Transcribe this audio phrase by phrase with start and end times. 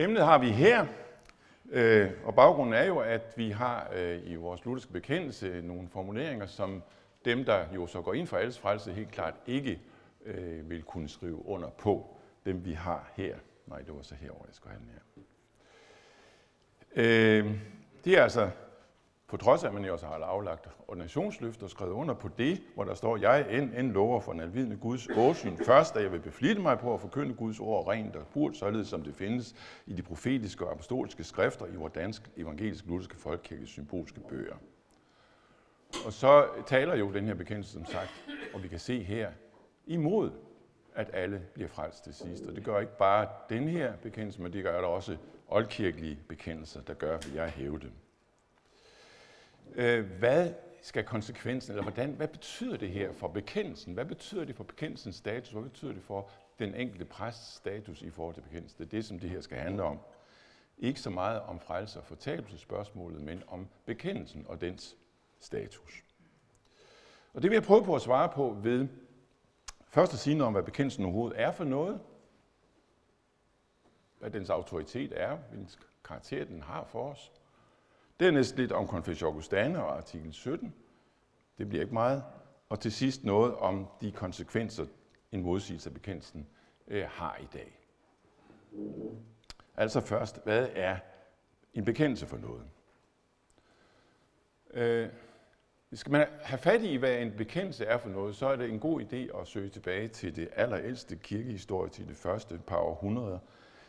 [0.00, 0.86] Emnet har vi her,
[1.70, 6.46] øh, og baggrunden er jo, at vi har øh, i vores lutherske bekendelse nogle formuleringer,
[6.46, 6.82] som
[7.24, 9.80] dem, der jo så går ind for alles frelse, helt klart ikke
[10.24, 12.16] øh, vil kunne skrive under på.
[12.44, 13.36] Dem vi har her.
[13.66, 15.22] Nej, det var så herover, jeg skulle have den her.
[16.96, 17.54] Øh,
[18.04, 18.50] det er altså
[19.28, 22.62] på trods af, at man jo også har aflagt ordinationsløft og skrevet under på det,
[22.74, 26.12] hvor der står, jeg end, end lover for en alvidende Guds åsyn først, da jeg
[26.12, 29.54] vil beflitte mig på at forkynde Guds ord rent og purt, således som det findes
[29.86, 34.56] i de profetiske og apostoliske skrifter i vores danske evangelisk lutherske folkekirkes symbolske bøger.
[36.06, 39.30] Og så taler jo den her bekendelse, som sagt, og vi kan se her,
[39.86, 40.30] imod,
[40.94, 42.46] at alle bliver frelst til sidst.
[42.46, 45.16] Og det gør ikke bare den her bekendelse, men det gør der også
[45.48, 47.92] oldkirkelige bekendelser, der gør, at jeg hæve dem.
[49.74, 53.94] Øh, hvad skal konsekvensen, eller hvordan, hvad betyder det her for bekendelsen?
[53.94, 55.52] Hvad betyder det for bekendelsens status?
[55.52, 58.78] Hvad betyder det for den enkelte præsts status i forhold til bekendelsen?
[58.78, 59.98] Det er det, som det her skal handle om.
[60.78, 64.96] Ikke så meget om frelse og fortabelsespørgsmålet, men om bekendelsen og dens
[65.40, 66.04] status.
[67.34, 68.88] Og det vil jeg prøve på at svare på ved
[69.88, 72.00] først at sige noget om, hvad bekendelsen overhovedet er for noget,
[74.18, 75.70] hvad dens autoritet er, hvilken
[76.04, 77.32] karakter den har for os,
[78.20, 80.74] Dernæst lidt om Confessio Augustana og artikel 17.
[81.58, 82.22] Det bliver ikke meget.
[82.68, 84.86] Og til sidst noget om de konsekvenser,
[85.32, 86.46] en modsigelse af bekendelsen
[86.88, 87.78] øh, har i dag.
[89.76, 90.96] Altså først, hvad er
[91.74, 92.64] en bekendelse for noget?
[94.74, 95.08] Øh,
[95.92, 98.80] skal man have fat i, hvad en bekendelse er for noget, så er det en
[98.80, 103.38] god idé at søge tilbage til det allerældste kirkehistorie, til det første par århundreder,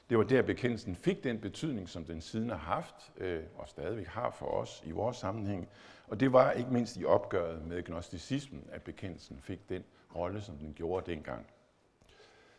[0.09, 4.07] det var der, bekendelsen fik den betydning, som den siden har haft, øh, og stadigvæk
[4.07, 5.69] har for os i vores sammenhæng.
[6.07, 9.83] Og det var ikke mindst i opgøret med gnosticismen, at bekendelsen fik den
[10.15, 11.47] rolle, som den gjorde dengang.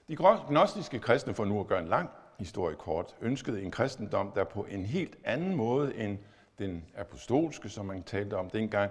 [0.08, 0.16] De
[0.48, 4.64] gnostiske kristne, for nu at gøre en lang historie kort, ønskede en kristendom, der på
[4.64, 6.18] en helt anden måde end
[6.58, 8.90] den apostolske, som man talte om dengang,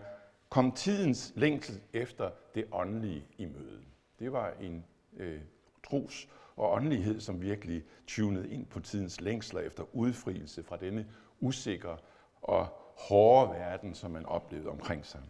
[0.49, 3.81] kom tidens længsel efter det åndelige i møde.
[4.19, 4.85] Det var en
[5.17, 5.41] øh,
[5.87, 6.27] tros-
[6.59, 11.05] og åndelighed, som virkelig tunede ind på tidens længsler efter udfrielse fra denne
[11.39, 11.97] usikre
[12.41, 15.21] og hårde verden, som man oplevede omkring sig.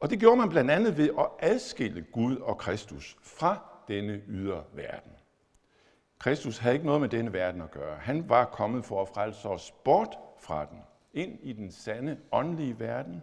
[0.00, 3.58] Og det gjorde man blandt andet ved at adskille Gud og Kristus fra
[3.88, 5.12] denne ydre verden.
[6.18, 7.96] Kristus havde ikke noget med denne verden at gøre.
[7.96, 10.78] Han var kommet for at frelse os bort fra den,
[11.12, 13.22] ind i den sande åndelige verden,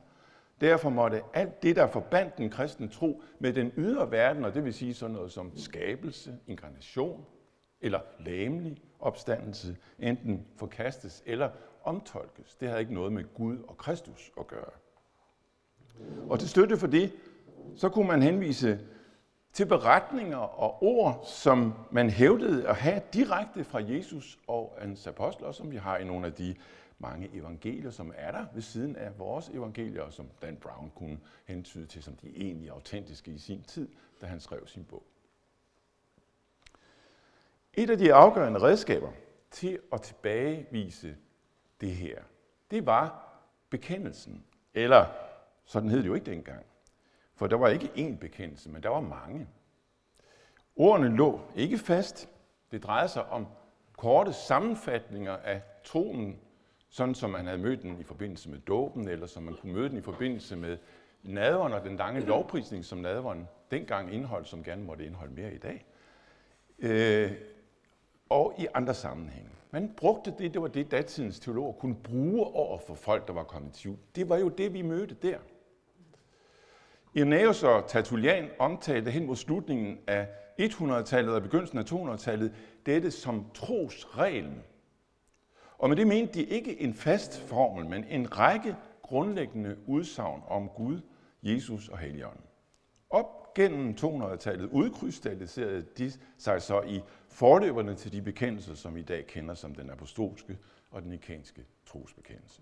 [0.61, 4.65] Derfor måtte alt det, der forbandt den kristne tro med den ydre verden, og det
[4.65, 7.25] vil sige sådan noget som skabelse, inkarnation
[7.81, 11.49] eller læmelig opstandelse, enten forkastes eller
[11.83, 12.55] omtolkes.
[12.55, 14.71] Det havde ikke noget med Gud og Kristus at gøre.
[16.29, 17.13] Og til støtte for det,
[17.75, 18.79] så kunne man henvise
[19.53, 25.51] til beretninger og ord, som man hævdede at have direkte fra Jesus og hans apostler,
[25.51, 26.55] som vi har i nogle af de
[26.99, 31.85] mange evangelier, som er der ved siden af vores evangelier, som Dan Brown kunne hentyde
[31.85, 33.89] til som de egentlig autentiske i sin tid,
[34.21, 35.03] da han skrev sin bog.
[37.73, 39.11] Et af de afgørende redskaber
[39.51, 41.17] til at tilbagevise
[41.81, 42.21] det her,
[42.71, 43.29] det var
[43.69, 44.45] bekendelsen.
[44.73, 45.05] Eller,
[45.65, 46.65] sådan hed det jo ikke dengang.
[47.35, 49.47] For der var ikke én bekendelse, men der var mange.
[50.75, 52.29] Ordene lå ikke fast.
[52.71, 53.47] Det drejede sig om
[53.97, 56.39] korte sammenfatninger af troen
[56.89, 59.89] sådan som man havde mødt den i forbindelse med dåben, eller som man kunne møde
[59.89, 60.77] den i forbindelse med
[61.23, 65.57] nadveren og den lange lovprisning, som nadveren dengang indholdt, som gerne måtte indeholde mere i
[65.57, 65.85] dag.
[66.79, 67.31] Øh,
[68.29, 69.49] og i andre sammenhænge.
[69.71, 73.43] Man brugte det, det var det, datidens teologer kunne bruge over for folk, der var
[73.43, 73.97] kommet til jul.
[74.15, 75.37] Det var jo det, vi mødte der.
[77.13, 80.27] Irenaeus og Tertullian omtalte hen mod slutningen af
[80.61, 82.53] 100-tallet og begyndelsen af 200-tallet
[82.85, 84.63] dette som trosreglen
[85.79, 90.69] og med det mente de ikke en fast formel, men en række grundlæggende udsagn om
[90.69, 91.01] Gud,
[91.43, 92.43] Jesus og Helligånden.
[93.09, 99.03] Op gennem 200-tallet udkrystalliserede de sig så i forløberne til de bekendelser, som vi i
[99.03, 100.57] dag kender som den apostolske
[100.91, 102.61] og den ikanske trosbekendelse.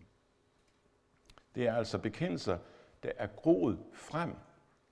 [1.56, 2.58] Det er altså bekendelser,
[3.04, 4.36] der er groet frem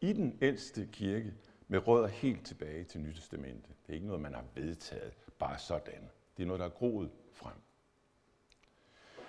[0.01, 1.33] i den ældste kirke
[1.67, 3.75] med rødder helt tilbage til Nytestamentet.
[3.87, 6.09] Det er ikke noget, man har vedtaget bare sådan.
[6.37, 7.64] Det er noget, der er groet frem.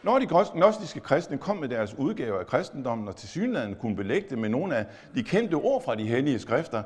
[0.02, 4.28] Når de gnostiske kristne kom med deres udgaver af kristendommen, og til synligheden kunne belægge
[4.30, 6.82] det med nogle af de kendte ord fra de hellige skrifter,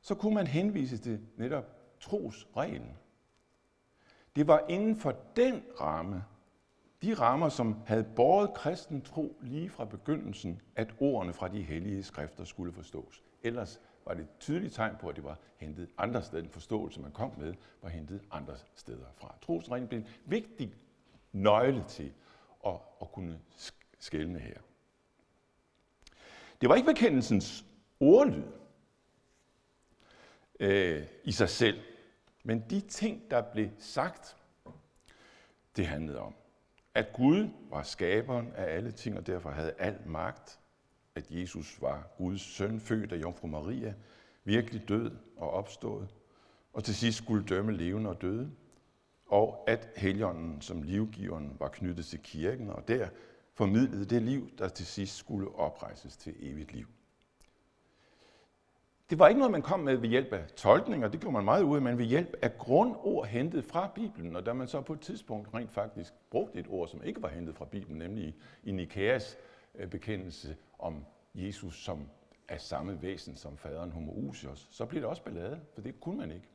[0.00, 1.64] så kunne man henvise til netop
[2.00, 2.96] trosreglen.
[4.36, 6.24] Det var inden for den ramme,
[7.02, 12.02] de rammer, som havde båret kristen tro lige fra begyndelsen, at ordene fra de hellige
[12.02, 13.22] skrifter skulle forstås.
[13.42, 16.42] Ellers var det et tydeligt tegn på, at det var hentet andre steder.
[16.42, 19.34] Den forståelse, man kom med, var hentet andre steder fra.
[19.42, 20.74] Trosreglen blev en vigtig
[21.32, 22.12] nøgle til
[22.66, 23.40] at, at kunne
[23.98, 24.58] skælne her.
[26.60, 27.64] Det var ikke bekendelsens
[28.00, 28.42] ordlyd
[30.60, 31.80] øh, i sig selv,
[32.44, 34.36] men de ting, der blev sagt,
[35.76, 36.34] det handlede om,
[36.94, 40.60] at Gud var skaberen af alle ting, og derfor havde al magt,
[41.14, 43.94] at Jesus var Guds søn, født af Jomfru Maria,
[44.44, 46.14] virkelig død og opstået,
[46.72, 48.50] og til sidst skulle dømme levende og døde,
[49.32, 53.08] og at heligånden som livgiveren var knyttet til kirken, og der
[53.54, 56.86] formidlede det liv, der til sidst skulle oprejses til evigt liv.
[59.10, 61.62] Det var ikke noget, man kom med ved hjælp af tolkninger, det gjorde man meget
[61.62, 64.36] ud af, men ved hjælp af grundord hentet fra Bibelen.
[64.36, 67.28] Og da man så på et tidspunkt rent faktisk brugte et ord, som ikke var
[67.28, 68.34] hentet fra Bibelen, nemlig
[68.64, 69.36] i Nikæas
[69.74, 72.08] øh, bekendelse om Jesus som
[72.48, 76.30] af samme væsen som faderen Homoousios, så blev det også ballade, for det kunne man
[76.30, 76.51] ikke.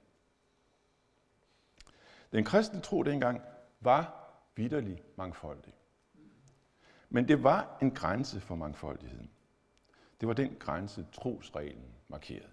[2.31, 3.41] Den kristne tro dengang
[3.79, 5.73] var vidderlig mangfoldig.
[7.09, 9.31] Men det var en grænse for mangfoldigheden.
[10.21, 12.49] Det var den grænse, trosreglen markerede.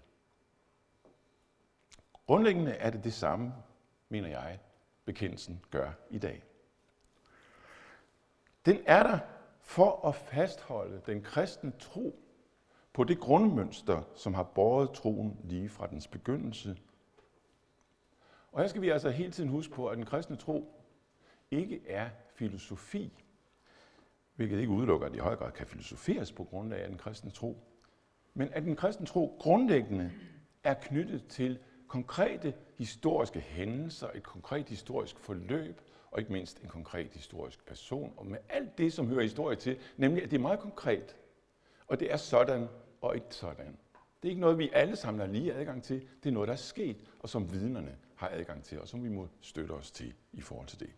[2.25, 3.53] Grundlæggende er det det samme,
[4.09, 4.59] mener jeg,
[5.05, 6.43] bekendelsen gør i dag.
[8.65, 9.19] Den er der
[9.61, 12.19] for at fastholde den kristne tro
[12.93, 16.77] på det grundmønster, som har båret troen lige fra dens begyndelse.
[18.55, 20.73] Og her skal vi altså hele tiden huske på, at den kristne tro
[21.51, 23.23] ikke er filosofi,
[24.35, 27.31] hvilket ikke udelukker, at det i høj grad kan filosoferes på grundlag af den kristne
[27.31, 27.57] tro,
[28.33, 30.11] men at den kristne tro grundlæggende
[30.63, 35.81] er knyttet til konkrete historiske hændelser, et konkret historisk forløb,
[36.11, 39.77] og ikke mindst en konkret historisk person, og med alt det, som hører historie til,
[39.97, 41.15] nemlig at det er meget konkret.
[41.87, 42.67] Og det er sådan
[43.01, 43.77] og ikke sådan.
[44.23, 46.07] Det er ikke noget, vi alle sammen har lige adgang til.
[46.23, 47.97] Det er noget, der er sket, og som vidnerne
[48.29, 50.89] har adgang til, og som vi må støtte os til i forhold til det.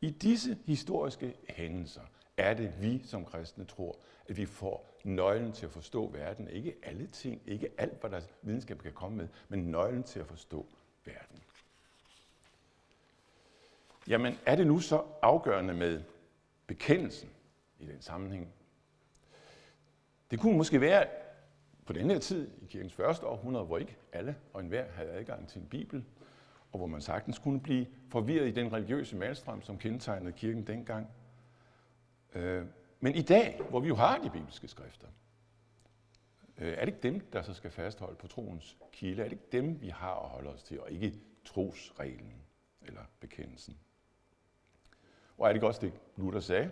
[0.00, 2.02] I disse historiske hændelser
[2.36, 6.48] er det vi som kristne tror, at vi får nøglen til at forstå verden.
[6.48, 10.26] Ikke alle ting, ikke alt, hvad der videnskab kan komme med, men nøglen til at
[10.26, 10.66] forstå
[11.04, 11.42] verden.
[14.08, 16.02] Jamen, er det nu så afgørende med
[16.66, 17.30] bekendelsen
[17.78, 18.54] i den sammenhæng?
[20.30, 21.06] Det kunne måske være
[21.86, 25.48] på den her tid, i kirkens første århundrede, hvor ikke alle og enhver havde adgang
[25.48, 26.04] til en bibel,
[26.72, 31.08] og hvor man sagtens kunne blive forvirret i den religiøse malstrøm, som kendetegnede kirken dengang.
[32.34, 32.66] Øh,
[33.00, 35.06] men i dag, hvor vi jo har de bibelske skrifter,
[36.58, 39.22] øh, er det ikke dem, der så skal fastholde på troens kilde?
[39.22, 41.14] Er det ikke dem, vi har at holde os til, og ikke
[41.44, 42.42] trosreglen
[42.82, 43.76] eller bekendelsen?
[45.38, 46.70] Og er det ikke også det, Luther sagde?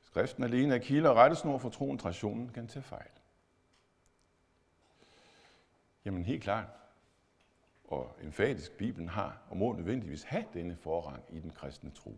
[0.00, 3.10] Skriften alene er kilde og rettesnor for troen, traditionen kan tage fejl.
[6.04, 6.66] Jamen helt klart.
[7.84, 12.16] Og emfatisk Bibelen har og må nødvendigvis have denne forrang i den kristne tro.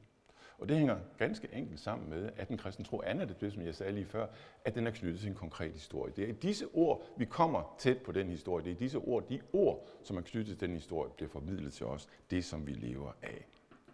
[0.58, 3.75] Og det hænger ganske enkelt sammen med, at den kristne tro er det, som jeg
[3.75, 4.26] sagde lige før,
[4.64, 6.12] at den er knyttet til en konkret historie.
[6.17, 8.64] Det er i disse ord, vi kommer tæt på den historie.
[8.64, 11.73] Det er i disse ord, de ord, som er knyttet til den historie, bliver formidlet
[11.73, 12.08] til os.
[12.31, 13.46] Det, som vi lever af.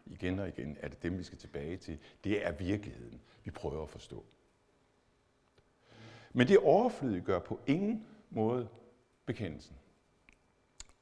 [0.06, 1.98] Igen og igen er det dem, vi skal tilbage til.
[2.24, 4.24] Det er virkeligheden, vi prøver at forstå.
[6.32, 8.68] Men det overflødige gør på ingen måde
[9.28, 9.76] bekendelsen.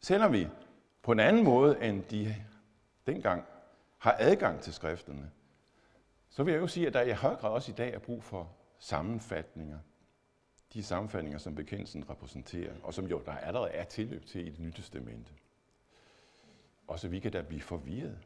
[0.01, 0.49] Selvom vi
[1.03, 2.35] på en anden måde, end de
[3.07, 3.45] dengang
[3.99, 5.31] har adgang til skrifterne,
[6.31, 8.23] så vil jeg jo sige, at der i høj grad også i dag er brug
[8.25, 9.79] for sammenfatninger.
[10.73, 14.61] De sammenfatninger, som bekendelsen repræsenterer, og som jo der allerede er tilløb til i det
[14.61, 15.33] nye testamente.
[16.87, 18.19] Og så vi kan da blive forvirret.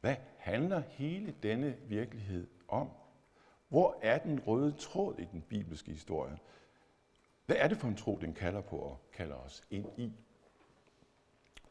[0.00, 2.90] Hvad handler hele denne virkelighed om?
[3.68, 6.38] Hvor er den røde tråd i den bibelske historie?
[7.46, 10.12] Hvad er det for en tro, den kalder på og kalder os ind i?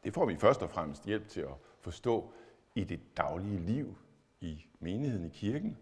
[0.04, 2.32] Det får vi først og fremmest hjælp til at forstå
[2.74, 3.96] i det daglige liv
[4.40, 5.78] i menigheden i kirken,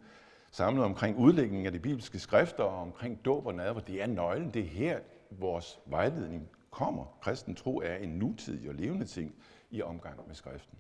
[0.51, 3.81] samlet omkring udlægningen af de bibelske skrifter og omkring dåb og nadver.
[3.81, 4.55] Det er nøglen.
[4.55, 7.19] Det er her, vores vejledning kommer.
[7.21, 9.35] Kristen tro er en nutidig og levende ting
[9.71, 10.79] i omgang med skriften.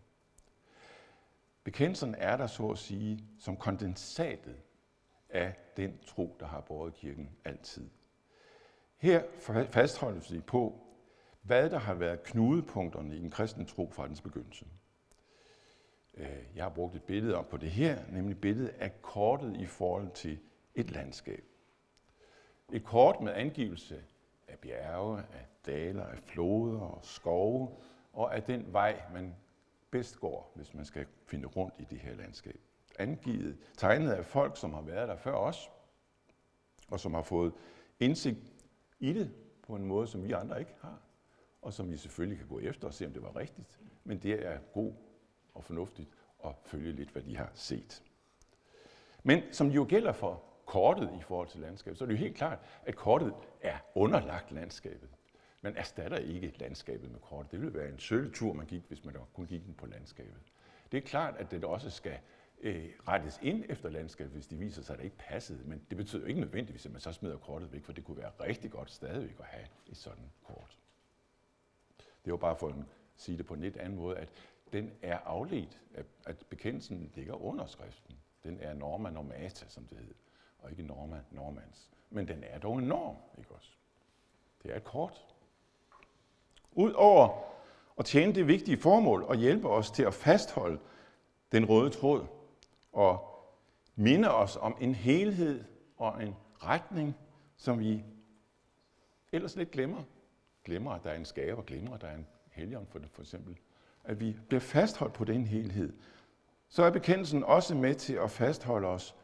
[1.65, 4.57] Bekendelsen er der så at sige som kondensatet
[5.29, 7.91] af den tro, der har båret kirken altid.
[9.01, 9.23] Her
[9.71, 10.81] fastholdes vi på,
[11.43, 14.67] hvad der har været knudepunkterne i den kristne tro fra dens begyndelse.
[16.15, 19.67] Øh, jeg har brugt et billede op på det her, nemlig billedet af kortet i
[19.67, 20.39] forhold til
[20.75, 21.45] et landskab.
[22.73, 24.05] Et kort med angivelse
[24.49, 27.69] af bjerge, af daler, af floder og skove,
[28.13, 29.37] og af den vej, man
[29.91, 32.61] bedst går, hvis man skal finde rundt i det her landskab.
[32.99, 35.71] Angivet, tegnet af folk, som har været der før os,
[36.89, 37.53] og som har fået
[38.01, 38.50] indsigt
[39.01, 39.31] i det
[39.63, 40.99] på en måde, som vi andre ikke har,
[41.63, 43.79] og som vi selvfølgelig kan gå efter og se, om det var rigtigt.
[44.05, 44.93] Men det er god
[45.55, 46.09] og fornuftigt
[46.45, 48.03] at følge lidt, hvad de har set.
[49.23, 52.19] Men som det jo gælder for kortet i forhold til landskabet, så er det jo
[52.19, 55.09] helt klart, at kortet er underlagt landskabet.
[55.63, 57.53] Man erstatter ikke landskabet med kortet.
[57.53, 60.41] Det ville være en sølvtur, man gik, hvis man kun gik den på landskabet.
[60.93, 62.19] Det er klart, at det også skal
[62.61, 65.65] øh, rettes ind efter landskabet, hvis det viser sig, at det ikke passede.
[65.65, 68.17] Men det betyder jo ikke nødvendigvis, at man så smider kortet væk, for det kunne
[68.17, 70.79] være rigtig godt stadigvæk at have et sådan kort.
[72.25, 72.75] Det var bare for at
[73.17, 74.29] sige det på en lidt anden måde, at
[74.73, 75.81] den er afledt,
[76.27, 78.17] at bekendelsen ligger under skriften.
[78.45, 80.15] Den er norma normata, som det hedder,
[80.59, 81.91] og ikke norma normans.
[82.11, 83.71] Men den er dog en norm, ikke også?
[84.63, 85.25] Det er et kort.
[86.73, 87.45] Udover
[87.99, 90.79] at tjene det vigtige formål og hjælpe os til at fastholde
[91.53, 92.27] den røde tråd
[92.93, 93.31] og
[93.97, 95.65] minde os om en helhed
[95.97, 97.17] og en retning,
[97.57, 98.05] som vi
[99.33, 100.03] ellers lidt glemmer.
[100.65, 103.59] Glemmer, at der er en skaber, glemmer, at der er en helgen for, for eksempel.
[104.05, 105.93] At vi bliver fastholdt på den helhed.
[106.69, 109.17] Så er bekendelsen også med til at fastholde os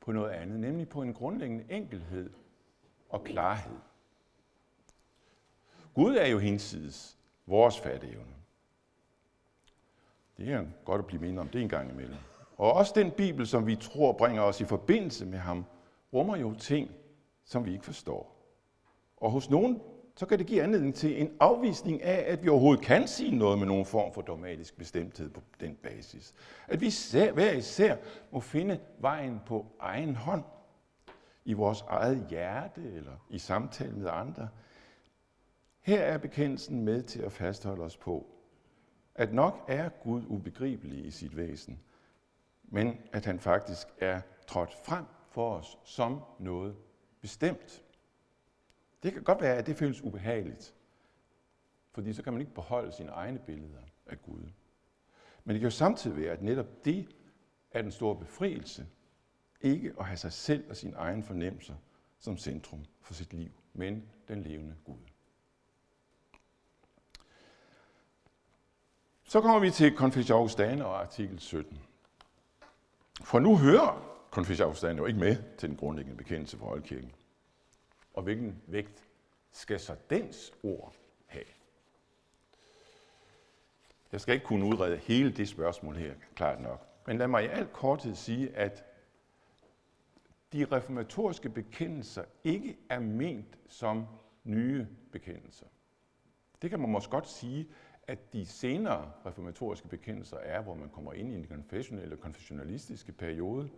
[0.00, 2.30] på noget andet, nemlig på en grundlæggende enkelhed
[3.08, 3.76] og klarhed.
[5.94, 8.34] Gud er jo hinsides vores fatteevne.
[10.36, 12.16] Det er godt at blive mindet om det en gang imellem.
[12.62, 15.64] Og også den Bibel, som vi tror bringer os i forbindelse med ham,
[16.12, 16.90] rummer jo ting,
[17.44, 18.36] som vi ikke forstår.
[19.16, 19.80] Og hos nogen,
[20.16, 23.58] så kan det give anledning til en afvisning af, at vi overhovedet kan sige noget
[23.58, 26.34] med nogen form for dogmatisk bestemthed på den basis.
[26.68, 26.90] At vi
[27.34, 27.96] hver især
[28.30, 30.44] må finde vejen på egen hånd,
[31.44, 34.48] i vores eget hjerte eller i samtale med andre.
[35.80, 38.26] Her er bekendelsen med til at fastholde os på,
[39.14, 41.80] at nok er Gud ubegribelig i sit væsen,
[42.72, 46.76] men at han faktisk er trådt frem for os som noget
[47.20, 47.84] bestemt.
[49.02, 50.74] Det kan godt være, at det føles ubehageligt,
[51.90, 54.42] fordi så kan man ikke beholde sine egne billeder af Gud.
[55.44, 57.08] Men det kan jo samtidig være, at netop det
[57.70, 58.86] er den store befrielse,
[59.60, 61.74] ikke at have sig selv og sine egne fornemmelser
[62.18, 64.98] som centrum for sit liv, men den levende Gud.
[69.24, 71.91] Så kommer vi til Confessio Augustana og artikel 17.
[73.24, 77.12] For nu hører konfessionsafstanden jo ikke med til den grundlæggende bekendelse for Oldkirken.
[78.14, 79.08] Og hvilken vægt
[79.52, 80.94] skal så dens ord
[81.26, 81.44] have?
[84.12, 86.86] Jeg skal ikke kunne udrede hele det spørgsmål her, klart nok.
[87.06, 88.84] Men lad mig i al korthed sige, at
[90.52, 94.06] de reformatoriske bekendelser ikke er ment som
[94.44, 95.66] nye bekendelser.
[96.62, 97.68] Det kan man måske godt sige,
[98.12, 103.68] at de senere reformatoriske bekendelser er, hvor man kommer ind i en konfessionelle, konfessionalistiske periode.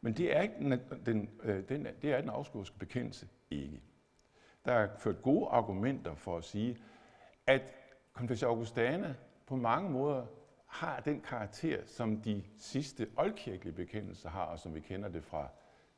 [0.00, 1.30] Men det er, ikke den, den,
[1.68, 3.80] den, det er den afskurske bekendelse ikke.
[4.64, 6.76] Der er ført gode argumenter for at sige,
[7.46, 7.74] at
[8.12, 9.14] Confessio Augustana
[9.46, 10.26] på mange måder
[10.66, 15.48] har den karakter, som de sidste oldkirkelige bekendelser har, og som vi kender det fra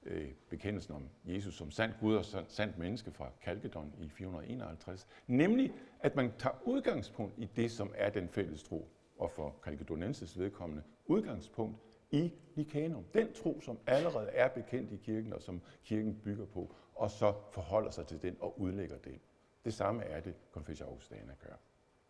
[0.02, 5.72] øh, bekendelsen om Jesus som sand Gud og sandt menneske fra Kalkedon i 451, nemlig
[6.00, 8.88] at man tager udgangspunkt i det, som er den fælles tro,
[9.18, 11.76] og for Kalkedonenses vedkommende udgangspunkt
[12.10, 13.04] i Nicanum.
[13.14, 17.34] Den tro, som allerede er bekendt i kirken, og som kirken bygger på, og så
[17.52, 19.20] forholder sig til den og udlægger den.
[19.64, 21.54] Det samme er det, Confessio Augustana gør.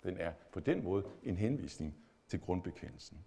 [0.02, 1.96] Den er på den måde en henvisning
[2.28, 3.24] til grundbekendelsen.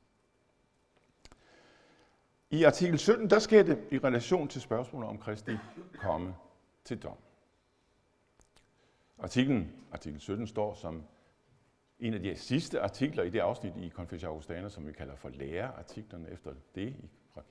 [2.54, 5.52] I artikel 17, der sker det i relation til spørgsmålet om Kristi
[5.98, 6.36] komme
[6.86, 7.18] til dom.
[9.20, 11.04] Artiklen, artikel 17, står som
[12.00, 15.30] en af de sidste artikler i det afsnit i Confessio Augustana, som vi kalder for
[15.30, 16.96] lærerartiklerne efter det.
[17.34, 17.42] Fra,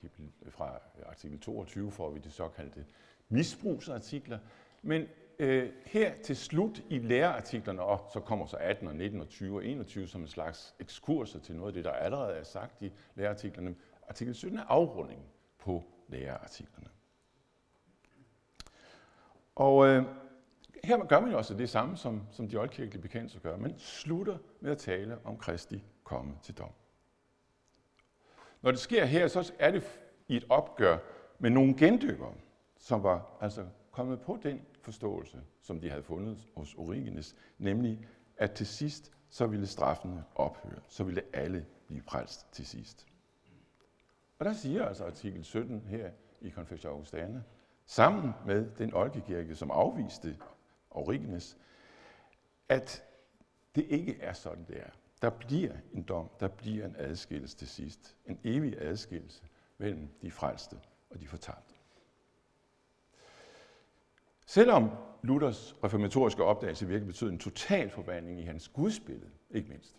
[0.49, 2.85] fra øh, artikel 22 får vi de såkaldte
[3.29, 4.39] misbrugsartikler.
[4.81, 5.05] Men
[5.39, 9.55] øh, her til slut i lærerartiklerne, og så kommer så 18 og 19 og 20
[9.55, 12.91] og 21 som en slags ekskurser til noget af det, der allerede er sagt i
[13.15, 13.75] lærerartiklerne,
[14.13, 15.25] Artikel 17 er afrundingen
[15.59, 16.87] på lærerartiklerne.
[19.55, 20.05] Og øh,
[20.83, 23.57] her gør man jo også det samme, som, som de oldkirkelige bekendelser gør.
[23.57, 26.69] Man slutter med at tale om Kristi komme til dom.
[28.61, 29.83] Når det sker her, så er det
[30.27, 30.97] i et opgør
[31.39, 32.33] med nogle gendøbere,
[32.77, 38.51] som var altså kommet på den forståelse, som de havde fundet hos Origenes, nemlig at
[38.51, 40.81] til sidst så ville straffene ophøre.
[40.87, 43.07] Så ville alle blive frelst til sidst.
[44.43, 47.41] Og der siger altså artikel 17 her i Confessio Augustana,
[47.85, 50.37] sammen med den oldkirke, som afviste
[50.89, 51.57] Origenes,
[52.69, 53.03] at
[53.75, 54.89] det ikke er sådan, det er.
[55.21, 58.15] Der bliver en dom, der bliver en adskillelse til sidst.
[58.25, 59.43] En evig adskillelse
[59.77, 60.77] mellem de frelste
[61.09, 61.73] og de fortabte.
[64.45, 64.89] Selvom
[65.21, 69.97] Luthers reformatoriske opdagelse virkelig betød en total forvandling i hans gudsbillede, ikke mindst,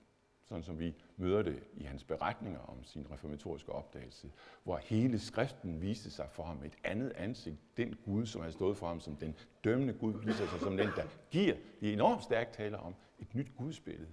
[0.48, 4.30] sådan som vi møder det i hans beretninger om sin reformatoriske opdagelse,
[4.64, 7.56] hvor hele skriften viste sig for ham et andet ansigt.
[7.76, 10.88] Den Gud, som havde stået for ham som den dømmende Gud, viser sig som den,
[10.96, 11.56] der giver.
[11.80, 14.12] Det er enormt stærkt taler om et nyt gudsbillede.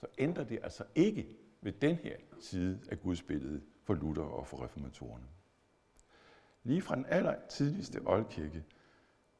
[0.00, 1.28] Så ændrer det altså ikke
[1.60, 5.24] ved den her side af gudsbilledet for Luther og for reformatorerne.
[6.62, 8.64] Lige fra den aller tidligste oldkirke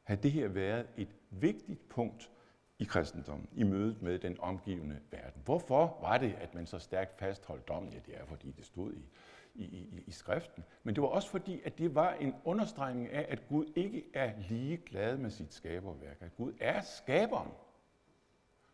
[0.03, 2.31] har det her været et vigtigt punkt
[2.79, 5.43] i kristendommen, i mødet med den omgivende verden.
[5.45, 7.93] Hvorfor var det, at man så stærkt fastholdt dommen?
[7.93, 9.09] Ja, det er, fordi det stod i,
[9.55, 10.65] i, i, i skriften.
[10.83, 14.33] Men det var også fordi, at det var en understregning af, at Gud ikke er
[14.49, 16.17] ligeglad med sit skaberværk.
[16.21, 17.51] At Gud er skaberen,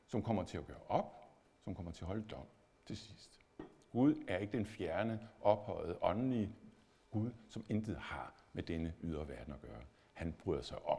[0.06, 1.24] som kommer til at gøre op,
[1.64, 2.46] som kommer til at holde dom
[2.86, 3.40] til sidst.
[3.92, 6.54] Gud er ikke den fjerne, ophøjede, åndelige
[7.10, 9.82] Gud, som intet har med denne ydre verden at gøre.
[10.12, 10.98] Han bryder sig om.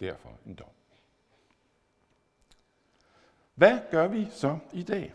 [0.00, 0.68] Derfor en dom.
[3.60, 5.14] Hvad gør vi så i dag?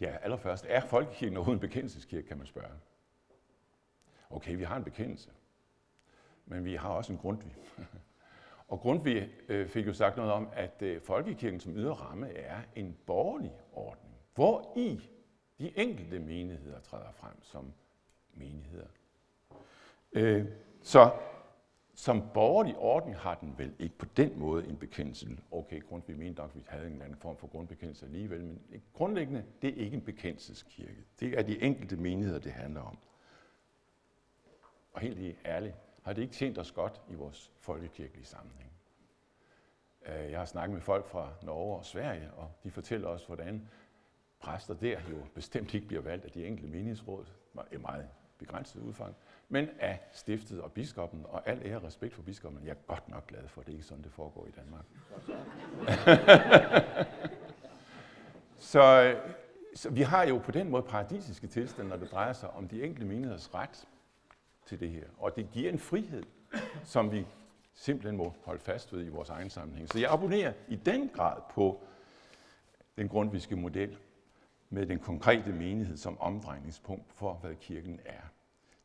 [0.00, 2.74] Ja, allerførst, er folkekirken overhovedet en bekendelseskirke, kan man spørge.
[4.30, 5.30] Okay, vi har en bekendelse,
[6.46, 7.56] men vi har også en Grundtvig.
[8.68, 12.60] Og Grundtvig øh, fik jo sagt noget om, at øh, folkekirken som ydre ramme er
[12.74, 15.00] en borgerlig ordning, hvor i
[15.58, 17.72] de enkelte menigheder træder frem som
[18.34, 18.88] menigheder.
[20.12, 20.46] Øh,
[20.82, 21.10] så
[22.00, 25.38] som borgerlig ordning har den vel ikke på den måde en bekendelse.
[25.50, 28.82] Okay, Grundtvig mente nok, at vi havde en eller anden form for grundbekendelse alligevel, men
[28.92, 31.04] grundlæggende, det er ikke en bekendelseskirke.
[31.20, 32.98] Det er de enkelte menigheder, det handler om.
[34.92, 38.72] Og helt ærligt, har det ikke tjent os godt i vores folkekirkelige sammenhæng.
[40.06, 43.68] Øh, jeg har snakket med folk fra Norge og Sverige, og de fortæller os, hvordan
[44.40, 47.24] præster der jo bestemt ikke bliver valgt af de enkelte menighedsråd,
[47.72, 49.16] i meget begrænset udfang,
[49.52, 52.64] men af stiftet og biskoppen, og al ære og respekt for biskoppen.
[52.64, 54.84] Jeg er godt nok glad for, at det ikke er sådan, det foregår i Danmark.
[58.72, 59.16] så,
[59.74, 62.82] så vi har jo på den måde paradisiske tilstande, når det drejer sig om de
[62.82, 63.88] enkelte menigheders ret
[64.66, 65.04] til det her.
[65.18, 66.22] Og det giver en frihed,
[66.84, 67.26] som vi
[67.74, 69.88] simpelthen må holde fast ved i vores egen sammenhæng.
[69.88, 71.80] Så jeg abonnerer i den grad på
[72.96, 73.98] den grundviske model
[74.68, 78.22] med den konkrete menighed som omdrejningspunkt for, hvad kirken er.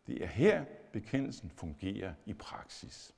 [0.08, 3.16] Det er her, bekendelsen fungerer i praksis.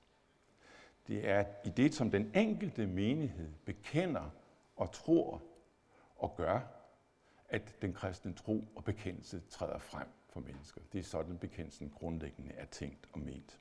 [1.08, 4.30] Det er i det, som den enkelte menighed bekender
[4.76, 5.43] og tror
[6.15, 6.62] og gør,
[7.50, 10.82] at den kristne tro og bekendelse træder frem for mennesker.
[10.91, 13.60] Det er sådan, bekendelsen grundlæggende er tænkt og ment.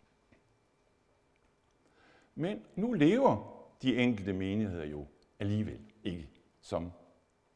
[2.34, 5.06] Men nu lever de enkelte menigheder jo
[5.38, 6.28] alligevel ikke
[6.60, 6.92] som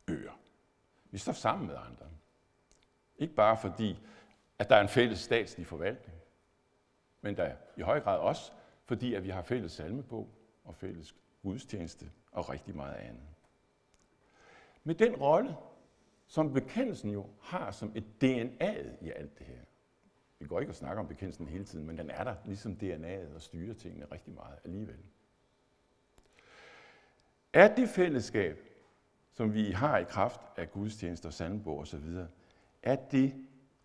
[0.08, 0.40] øer.
[1.10, 2.06] Vi står sammen med andre.
[3.16, 3.98] Ikke bare fordi,
[4.60, 6.18] at der er en fælles statslig forvaltning,
[7.20, 8.52] men der er i høj grad også,
[8.84, 10.28] fordi at vi har fælles salmebog
[10.64, 13.22] og fælles gudstjeneste og rigtig meget andet.
[14.84, 15.56] Med den rolle,
[16.26, 19.60] som bekendelsen jo har som et DNA i alt det her.
[20.38, 23.34] Vi går ikke og snakker om bekendelsen hele tiden, men den er der ligesom DNA'et
[23.34, 24.98] og styrer tingene rigtig meget alligevel.
[27.52, 28.58] Er det fællesskab,
[29.32, 32.04] som vi har i kraft af gudstjenester, sandbog osv.,
[32.82, 33.34] er det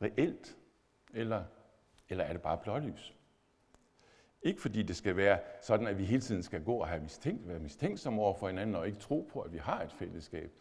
[0.01, 0.57] reelt,
[1.15, 1.43] eller,
[2.09, 3.15] eller er det bare blålys?
[4.41, 7.47] Ikke fordi det skal være sådan, at vi hele tiden skal gå og have mistænkt,
[7.47, 10.51] være mistænksomme over for hinanden og ikke tro på, at vi har et fællesskab.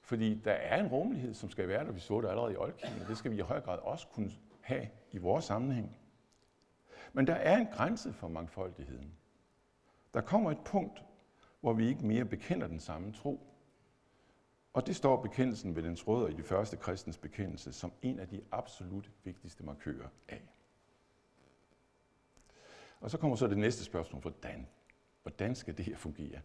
[0.00, 1.92] Fordi der er en rummelighed, som skal være der.
[1.92, 4.30] Vi så det allerede i oldkirken, og det skal vi i høj grad også kunne
[4.60, 5.96] have i vores sammenhæng.
[7.12, 9.12] Men der er en grænse for mangfoldigheden.
[10.14, 11.04] Der kommer et punkt,
[11.60, 13.49] hvor vi ikke mere bekender den samme tro.
[14.72, 18.28] Og det står bekendelsen ved dens rødder i de første kristens bekendelse som en af
[18.28, 20.42] de absolut vigtigste markører af.
[23.00, 24.66] Og så kommer så det næste spørgsmål, hvordan?
[25.22, 26.40] Hvordan skal det her fungere?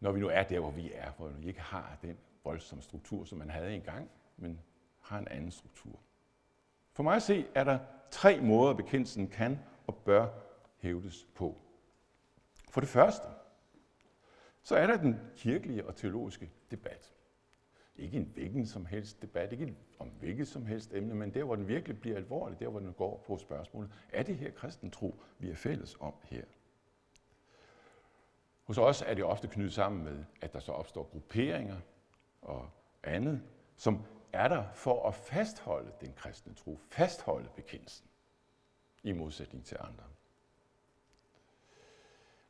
[0.00, 3.24] Når vi nu er der, hvor vi er, hvor vi ikke har den voldsomme struktur,
[3.24, 4.60] som man havde engang, men
[5.00, 5.98] har en anden struktur.
[6.92, 7.78] For mig at se, er der
[8.10, 10.28] tre måder, bekendelsen kan og bør
[10.78, 11.56] hævdes på.
[12.70, 13.26] For det første,
[14.64, 17.14] så er der den kirkelige og teologiske debat.
[17.96, 21.56] Ikke en hvilken som helst debat, ikke om hvilket som helst emne, men der, hvor
[21.56, 25.20] den virkelig bliver alvorlig, der, hvor den går på spørgsmålet, er det her kristen tro,
[25.38, 26.44] vi er fælles om her?
[28.64, 31.80] Hos os er det ofte knyttet sammen med, at der så opstår grupperinger
[32.42, 32.70] og
[33.02, 33.42] andet,
[33.76, 38.06] som er der for at fastholde den kristne tro, fastholde bekendelsen,
[39.02, 40.04] i modsætning til andre.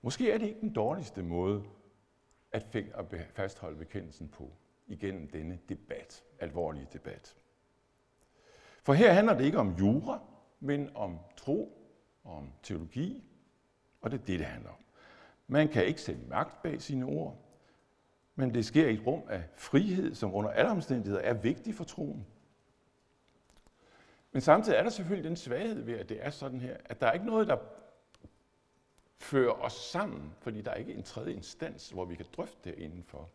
[0.03, 1.65] Måske er det ikke den dårligste måde
[2.55, 4.53] at fik at fastholde bekendelsen på
[4.87, 7.37] igennem denne debat, alvorlige debat.
[8.83, 10.21] For her handler det ikke om jura,
[10.61, 11.79] men om tro
[12.25, 13.25] om teologi,
[14.01, 14.85] og det er det, det handler om.
[15.47, 17.37] Man kan ikke sætte magt bag sine ord,
[18.35, 21.85] men det sker i et rum af frihed, som under alle omstændigheder er vigtig for
[21.85, 22.27] troen.
[24.33, 27.07] Men samtidig er der selvfølgelig den svaghed ved, at det er sådan her, at der
[27.07, 27.57] er ikke noget, der
[29.19, 32.79] fører os sammen, fordi der er ikke en tredje instans, hvor vi kan drøfte det
[32.79, 33.31] indenfor.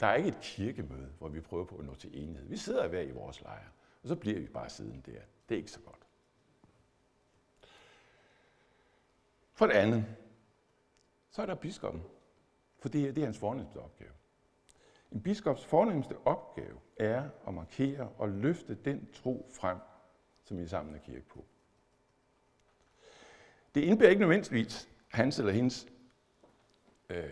[0.00, 2.48] Der er ikke et kirkemøde, hvor vi prøver på at nå til enighed.
[2.48, 3.68] Vi sidder hver i vores lejr,
[4.02, 5.20] og så bliver vi bare siden der.
[5.48, 6.06] Det er ikke så godt.
[9.52, 10.04] For det andet,
[11.30, 12.02] så er der biskoppen.
[12.78, 14.10] For det, det er hans fornemmeste opgave.
[15.12, 19.78] En biskops fornemmeste opgave er at markere og løfte den tro frem,
[20.44, 21.44] som vi sammen er kirke på.
[23.74, 25.86] Det indebærer ikke nødvendigvis hans eller hendes,
[27.10, 27.24] øh,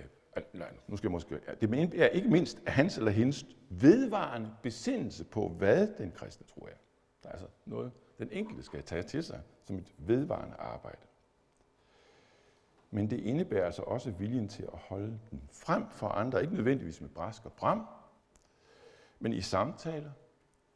[0.53, 5.49] nej, nu skal jeg måske, det er ikke mindst hans eller hendes vedvarende besindelse på,
[5.49, 6.77] hvad den kristne tro er.
[7.23, 11.07] Der er altså noget, den enkelte skal tage til sig som et vedvarende arbejde.
[12.90, 17.01] Men det indebærer altså også viljen til at holde den frem for andre, ikke nødvendigvis
[17.01, 17.87] med brask og bram,
[19.18, 20.11] men i samtaler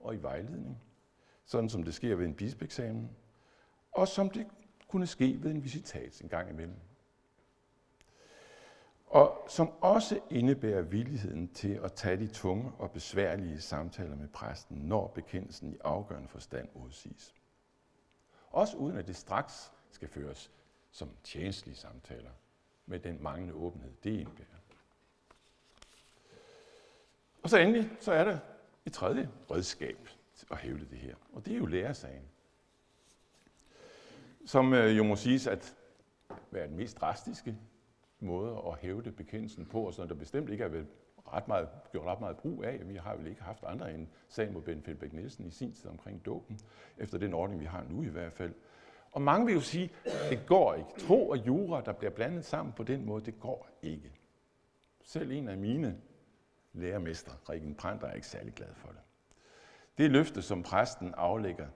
[0.01, 0.83] og i vejledning,
[1.45, 3.11] sådan som det sker ved en bispeksamen,
[3.93, 4.47] og som det
[4.89, 6.77] kunne ske ved en visitat en gang imellem.
[9.09, 14.77] Og som også indebærer villigheden til at tage de tunge og besværlige samtaler med præsten,
[14.77, 17.35] når bekendelsen i afgørende forstand udsiges.
[18.51, 20.51] Også uden at det straks skal føres
[20.91, 22.31] som tjenestlige samtaler
[22.87, 24.59] med den manglende åbenhed, det indebærer.
[27.43, 28.39] Og så endelig, så er der
[28.87, 30.09] et tredje redskab
[30.51, 32.25] at hævde det her, og det er jo lærersagen.
[34.47, 35.77] Som øh, jo må siges at
[36.51, 37.57] være den mest drastiske
[38.21, 40.85] måde at hævde bekendelsen på, og sådan der bestemt ikke er
[41.33, 42.81] ret meget, gjort ret meget brug af.
[42.85, 45.91] Vi har vel ikke haft andre end sagen mod Ben Felbæk Nielsen i sin tid
[45.91, 46.59] omkring dåben,
[46.99, 48.55] efter den ordning, vi har nu i hvert fald.
[49.13, 49.91] Og mange vil jo sige,
[50.31, 50.91] det går ikke.
[50.99, 54.13] Tro og jura, der bliver blandet sammen på den måde, det går ikke.
[55.03, 56.01] Selv en af mine
[56.73, 59.01] lærermestre, Rikken Prandt, er ikke særlig glad for det.
[59.99, 61.67] Det løfte, som præsten aflægger,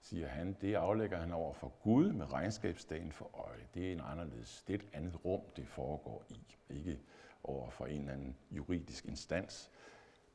[0.00, 3.66] siger han, det aflægger han over for Gud med regnskabsdagen for øje.
[3.74, 7.00] Det er en anderledes, det er et andet rum, det foregår i, ikke
[7.44, 9.70] over for en eller anden juridisk instans.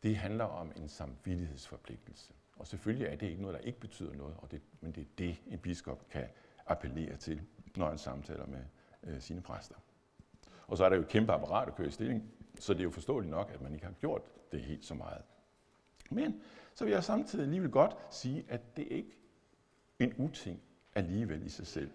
[0.04, 2.34] Det handler om en samvittighedsforpligtelse.
[2.56, 5.08] Og selvfølgelig er det ikke noget, der ikke betyder noget, og det, men det er
[5.18, 6.28] det, en biskop kan
[6.68, 7.42] appellere til,
[7.76, 8.64] når han samtaler med
[9.04, 9.76] øh, sine præster.
[10.68, 12.84] Og så er der jo et kæmpe apparat at køre i stilling, så det er
[12.84, 15.22] jo forståeligt nok, at man ikke har gjort det helt så meget.
[16.12, 16.42] Men
[16.74, 19.25] så vil jeg samtidig alligevel godt sige, at det ikke
[20.00, 20.62] en uting
[20.96, 21.92] alligevel i sig selv.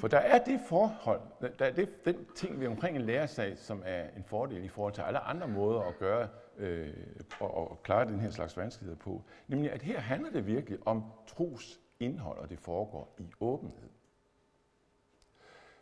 [0.00, 1.20] For der er det forhold,
[1.58, 4.92] der er det, den ting ved omkring en lærersag, som er en fordel i forhold
[4.92, 6.94] til alle andre måder at gøre øh,
[7.40, 9.22] og, og klare den her slags vanskeligheder på.
[9.48, 13.88] Nemlig, at her handler det virkelig om tros indhold, og det foregår i åbenhed.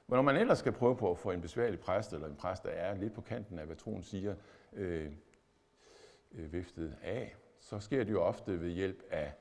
[0.06, 2.62] Men når man ellers skal prøve på at få en besværlig præst, eller en præst,
[2.62, 4.34] der er lidt på kanten af, hvad troen siger,
[4.72, 5.12] øh,
[6.32, 9.32] øh, viftet af, så sker det jo ofte ved hjælp af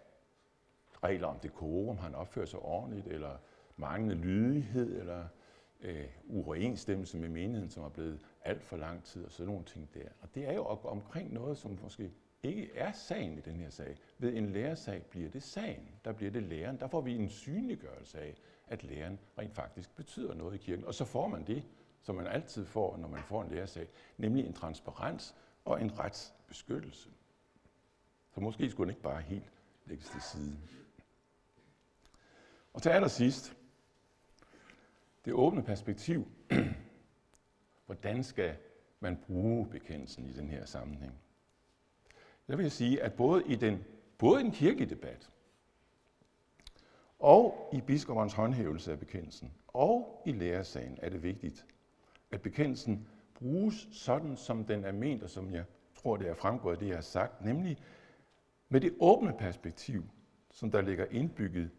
[1.04, 3.38] regler om dekorum, han opfører sig ordentligt, eller
[3.78, 5.26] manglende lydighed, eller
[5.82, 9.94] øh, uoverensstemmelse med menigheden, som er blevet alt for lang tid, og sådan nogle ting
[9.94, 10.10] der.
[10.22, 12.12] Og det er jo omkring noget, som måske
[12.44, 13.98] ikke er sagen i den her sag.
[14.18, 15.90] Ved en lærersag bliver det sagen.
[16.06, 16.80] Der bliver det læren.
[16.80, 18.36] Der får vi en synliggørelse af,
[18.68, 20.86] at læren rent faktisk betyder noget i kirken.
[20.86, 21.64] Og så får man det,
[22.02, 25.36] som man altid får, når man får en lærersag, nemlig en transparens
[25.66, 27.10] og en retsbeskyttelse.
[28.32, 29.52] Så måske skulle den ikke bare helt
[29.86, 30.58] lægges til side.
[32.74, 33.58] Og til allersidst,
[35.26, 36.28] det åbne perspektiv.
[37.86, 38.56] Hvordan skal
[39.00, 41.14] man bruge bekendelsen i den her sammenhæng?
[42.48, 43.84] Der vil jeg sige, at både i den,
[44.18, 45.30] både i den kirkelige debat,
[47.20, 51.66] og i biskoppernes håndhævelse af bekendelsen, og i lærersagen er det vigtigt,
[52.32, 56.74] at bekendelsen bruges sådan, som den er ment, og som jeg tror, det er fremgået
[56.74, 57.78] af det, jeg har sagt, nemlig
[58.70, 60.04] med det åbne perspektiv,
[60.52, 61.72] som der ligger indbygget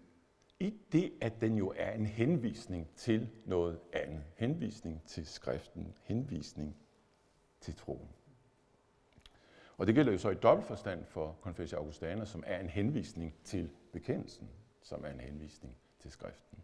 [0.61, 4.25] i det, at den jo er en henvisning til noget andet.
[4.37, 6.77] Henvisning til skriften, henvisning
[7.61, 8.09] til troen.
[9.79, 13.35] Og det gælder jo så i dobbelt forstand for Confessio Augustana, som er en henvisning
[13.45, 14.49] til bekendelsen,
[14.83, 16.59] som er en henvisning til skriften.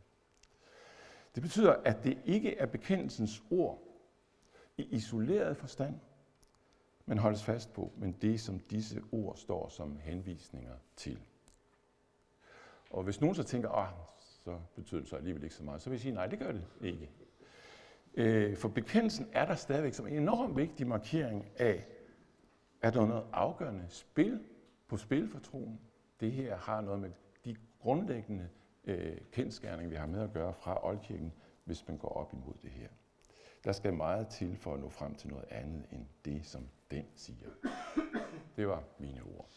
[1.34, 3.82] Det betyder, at det ikke er bekendelsens ord
[4.76, 6.00] i isoleret forstand,
[7.06, 11.20] men holdes fast på, men det, som disse ord står som henvisninger til.
[12.96, 15.90] Og hvis nogen så tænker, at så betyder det så alligevel ikke så meget, så
[15.90, 17.10] vil jeg sige, nej, det gør det ikke.
[18.14, 21.86] Øh, for bekendelsen er der stadigvæk som en enormt vigtig markering af,
[22.80, 24.40] at der er noget afgørende spil
[24.88, 25.80] på spil for troen.
[26.20, 27.10] Det her har noget med
[27.44, 28.48] de grundlæggende
[28.84, 31.32] øh, kendskærninger, vi har med at gøre fra Oldkirken,
[31.64, 32.88] hvis man går op imod det her.
[33.64, 37.04] Der skal meget til for at nå frem til noget andet end det, som den
[37.14, 37.48] siger.
[38.56, 39.48] Det var mine ord.